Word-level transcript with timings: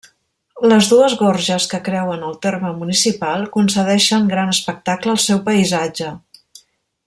Les 0.69 0.87
dues 0.93 1.15
gorges 1.19 1.67
que 1.73 1.79
creuen 1.89 2.25
el 2.29 2.33
terme 2.45 2.71
municipal 2.79 3.45
concedeixen 3.57 4.27
gran 4.33 4.53
espectacle 4.57 5.15
al 5.15 5.23
seu 5.27 5.45
paisatge. 5.51 6.13